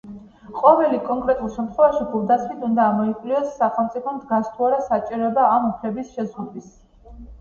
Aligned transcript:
ყოველ 0.61 0.95
კონკრეტულ 1.09 1.51
შემთხვევაში 1.57 2.07
გულდასმით 2.15 2.65
უნდა 2.69 2.87
გამოიკვლიოს 2.87 3.53
სახელმწიფომ 3.59 4.17
დგას 4.25 4.51
თუ 4.57 4.69
არა 4.71 4.81
საჭიროება 4.89 5.45
ამ 5.59 5.69
უფლების 5.73 6.11
შეზღუდვის. 6.17 6.73